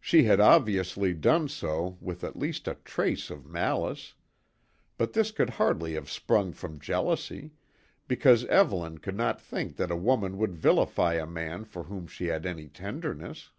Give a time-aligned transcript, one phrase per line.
[0.00, 4.14] She had obviously done so with at least a trace of malice;
[4.96, 7.52] but this could hardly have sprung from jealousy,
[8.08, 12.28] because Evelyn could not think that a woman would vilify a man for whom she
[12.28, 13.50] had any tenderness.